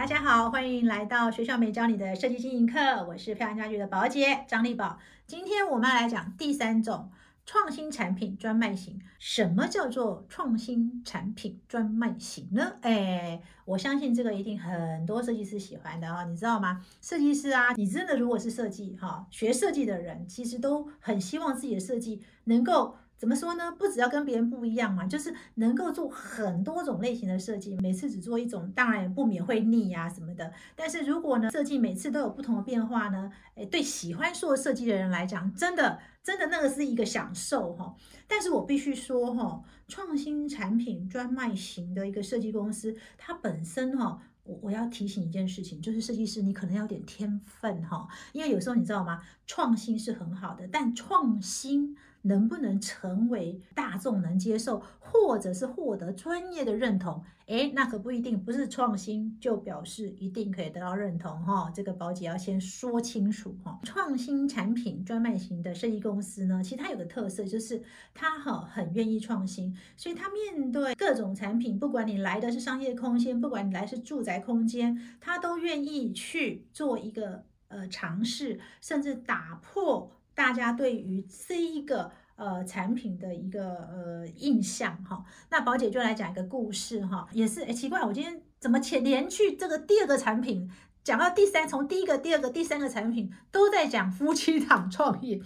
[0.00, 4.98] 大家好，欢迎来到学校没教你的设计经营课，我是漂亮家具的宝姐张丽宝。
[5.26, 7.10] 今天我们要来讲第三种
[7.44, 8.98] 创新产品专卖型。
[9.18, 12.76] 什么叫做创新产品专卖型呢？
[12.80, 16.82] 哎，我相信这个一定很多设计师喜欢的啊，你知道吗？
[17.02, 22.96] 设计师啊，你真的如果是设计哈，学设计的人，其实都很希望自己的设计能够。
[23.20, 23.70] 怎么说呢？
[23.72, 30.50] 不只要跟别人不一样嘛，就是能够做很多种类型的设计，每次只做一种，当然也不免会腻呀什么的。
[30.74, 37.94] 但是如果呢，设计每次都有不同的变化呢，诶，对喜欢做设计的人来讲，真的真的那个是一个享受哈。
[38.26, 49.20] 但是我必须说哈，创新产品专卖型的一个设计公司，它本身哈，我我要提醒一件事情，就是设计师你可能要点天分哈，因为有时候你知道吗？
[49.46, 51.94] 创新是很好的，但创新。
[52.22, 57.22] 能不能成为大众能接受，或者是获得专业的认同？
[57.46, 61.68] 诶，那可不一定，不是创新就表示一定可以得到认同哈。
[61.74, 63.80] 这个宝姐要先说清楚哈。
[63.82, 67.82] 创新产品专卖型的设计公司呢，其实它有个特色，就是
[68.14, 80.12] 它哈很愿意创新，所以它面对各种产品，不管你来的是商业空间，不管你来是住宅空间，它都愿意去做一个呃尝试，甚至打破。
[80.40, 90.66] 大家对于这一个呃产品的一个呃印象哈，那宝姐就来讲一个故事哈，也是哎奇怪，我今天怎么前连续这个第二个产品
[91.04, 95.42] 讲到第三，从第一个、第二个、第三个产品都在讲夫妻档创业。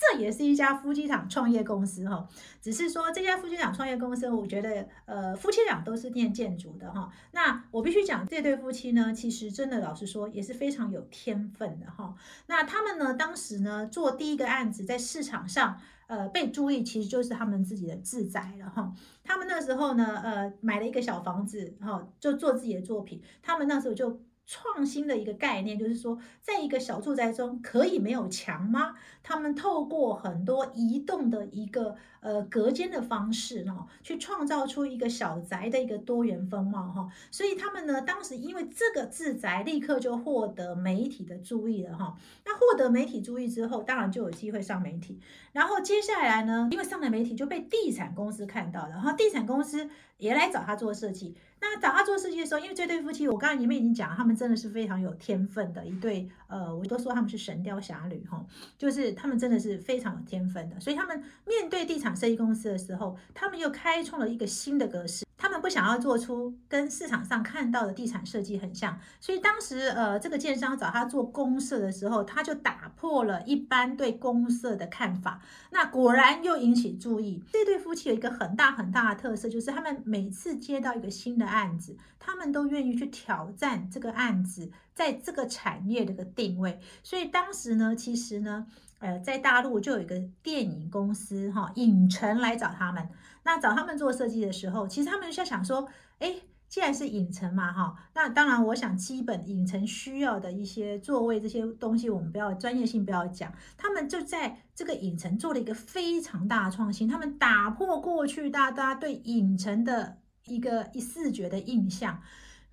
[0.00, 2.26] 这也是一家夫妻厂创业公司哈，
[2.62, 7.12] 只是说这家夫妻厂创业公司，我觉得呃夫妻俩都是念建筑的哈。
[7.32, 12.14] 那我必须讲这对夫妻呢，其实真的老实说也是非常有天分的哈。
[12.46, 18.94] 那他们呢，当时呢做第一个案子，在市场上呃被注意，其实就是他们自己的自宅了哈。
[19.22, 23.22] 他们那时候呢，呃买了一个小房子哈，就做自己的作品。
[23.42, 24.18] 他们那时候就。
[24.50, 28.96] 创新的一个概念，就是说，在一个小住宅中可以没有墙吗？
[29.22, 37.08] 他们透过很多移动的一个呃隔间的方式呢，去创造出一个小宅的一个多元风貌哈。
[37.30, 42.16] 所以他们呢，当时因为这个自宅立刻就获得媒体的注意了哈。
[42.44, 45.20] 那获得媒体注意之后，当然就有机会上媒体。
[45.52, 51.36] 然后接下来呢，因为上了媒体就被地产公司看到了，然后地产公司也来找他做设计。
[51.60, 58.44] 那找他做设计的时候，因为这对夫妻，我刚才前面已经讲了，他们真的是非常有天分的一对，呃，我都说他们是神雕侠侣哈，
[58.78, 65.26] 就是他们真的是非常有天分的，所以他们面对地产设计公司的时候，他们又开创了一个新的格式。
[65.70, 75.40] 想要做出跟市场上看到的地产设计很像，所以当时呃这个建商找他做公社的时候，他就打破了一般对公社的看法。
[75.70, 77.42] 那果然又引起注意。
[77.52, 84.70] 这对夫妻有一个很大很大的特色，就是他们每次接到一个新的案子，他们都愿意去挑战这个案子
[85.00, 86.78] 在这个产业的个定位。
[87.02, 88.66] 所以当时呢，其实呢。
[89.00, 93.08] 呃，在大陆就有一个电影公司哈，影城来找他们。
[93.44, 96.34] 那找他们做设计的时候，其实他们就在想说，哎，
[96.68, 103.50] 既然是影城嘛哈，那当然我想基本影城需要的一些座位这些东西，我们不要专业性不要讲。
[103.78, 112.20] 他们就在这个影城做了一个非常大的创新，他们打破过去大家对影城的一个一视觉的印象，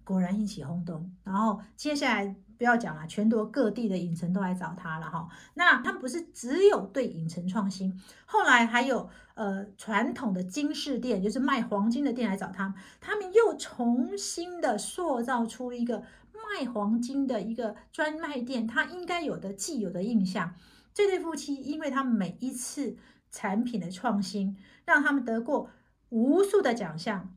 [0.07, 1.11] 果然引起轰动。
[1.23, 2.35] 然后接下来。
[2.57, 5.29] 不要讲了，全国各地的影城都来找他了哈。
[5.53, 16.01] 那他们不是只有对影城创新，后来还有呃传统的金饰店，就是卖黄金的店来找他，他们又重新的塑造出一个
[16.33, 20.55] 卖黄金的一个专卖店，它应该有的既有的印象。
[20.95, 22.97] 这对夫妻，因为他每一次
[23.29, 25.69] 产品的创新，让他们得过
[26.09, 27.36] 无数的奖项。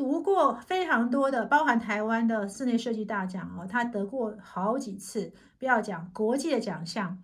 [0.00, 7.18] 读过非常多的，包含台湾的室内设计大奖哦，他得过好几次，不要讲国际的奖项，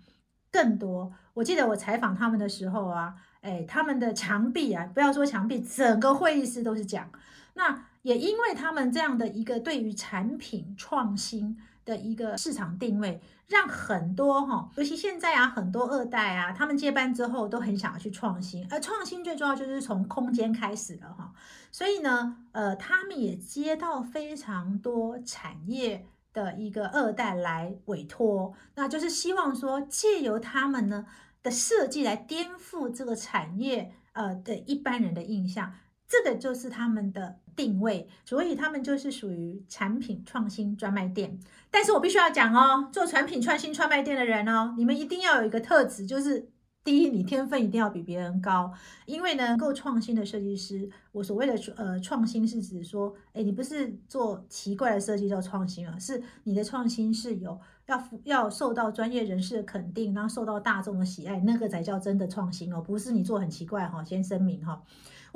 [0.53, 1.11] 更多。
[1.33, 7.09] 我记得我采访他们的时候啊，哎，他们的墙壁啊，不要说墙壁，整个会议室都是奖。
[7.55, 11.59] 那也因为他们这样的一个对于产品创新。
[11.87, 21.33] 的一个市场定位，让很多哈，尤其现在啊，很多二代啊，他们接班之后都很想要去创新，而创新最重要就是从空间开始了哈。
[21.71, 31.07] 所以呢，呃，他们也接到非常多产业的一个二代来委托，那就是希望说借由他们呢
[31.41, 35.73] 的设计来颠覆这个产业呃的一般人的印象，
[36.09, 37.39] 这个就是他们的。
[37.57, 41.41] 定位，所以他们就是属于产品创新专卖店。
[41.71, 46.51] 但是我必须要讲哦，做产品创新专卖店的人哦，你们一定要有一个特质，就是
[46.85, 48.71] 第一，你天分一定要比别人高，
[49.07, 64.83] 因为呢，够创新的设计师，我所谓的呃创新是指说，哎，你不是做奇怪的设计叫创新啊，是你的创新是有要要受到专业人士的肯定，然后受到大众的喜爱，那个才叫真的创新哦，不是你做很奇怪哈，先声明哈，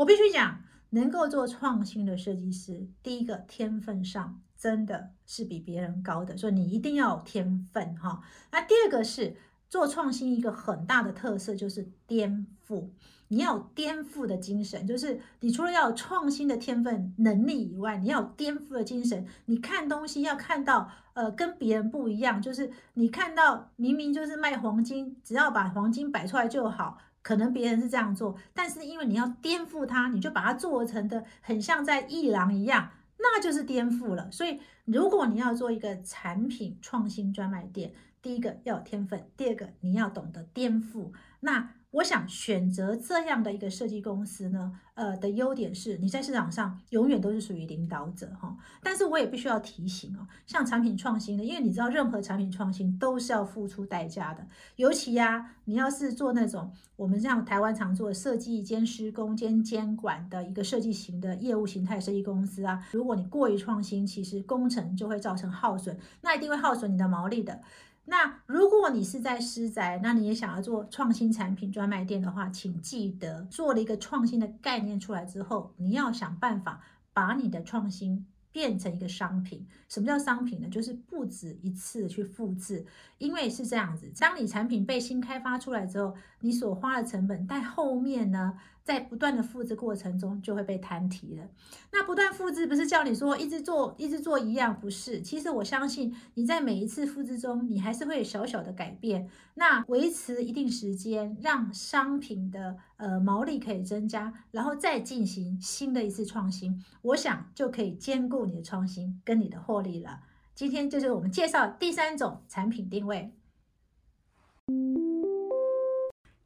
[0.01, 9.37] 我必须讲，能够做创新的设计师，第一个天分上真的是比别人高的，所以你一定要有天分哈，那第二个是。
[9.69, 12.89] 做创新一个很大的特色就是颠覆，
[13.29, 19.25] 你要有颠覆的精神，就是你除了要有创新的天分能力以外，你要有颠覆的精神。
[19.45, 34.31] 你看东西要看到，呃，跟别人不一样，就是你看到明明就是卖黄金，只要把黄金摆出来就好，可能别人是这样做，但是因为你要颠覆它，你就把它做成的很像在一郎一样，那就是颠覆了。
[34.31, 41.11] 所以，如果你要做一个产品创新专卖店，第一个要有天分，第二个你要懂得颠覆。
[41.41, 48.57] 那我想选择这样的一个设计公司呢，呃的优点是你在市场上永远都是属于领导者哈。
[48.81, 54.47] 但是我也必须要提醒哦，像产品创新的，因为你知道任何产品创新都是要付出代价的。
[54.77, 67.61] 尤其呀，你要是做那种我们像台湾常做设计兼施工兼监管的一个设计型的业务形态设计公司啊，如果你过于创新，其实工程就会造成耗损，那一定会耗损你的毛利的。
[68.05, 76.81] 那如果你是在私宅，那你也想要做创新产品专卖店的话，请记得做了一个创新的概念出来之后，你要想办法
[77.13, 78.27] 把你的创新。
[78.53, 80.69] 变成一个商品，什么叫商品呢？
[80.69, 82.85] 就是不止一次去复制，
[83.19, 91.49] 因为是这样子，当你产品被新开发出来之后，你所花的成本在后面呢，在不断的复制过程中就会被摊提了。
[91.93, 95.21] 那不断复制不是叫你说一直做一直做一样，不是。
[95.21, 99.29] 其实我相信你在每一次复制中，你还是会有小小的改变。
[99.55, 110.21] 那维持一定时间，让商品的呃毛利可以增加，然后再进行新的一次创新，我想就可以兼顾你的创新跟你的获利了。
[110.55, 113.33] 今天就是我们介绍第三种产品定位。